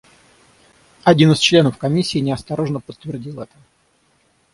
[1.03, 3.53] Один из членов комиссии неосторожно подтвердил это.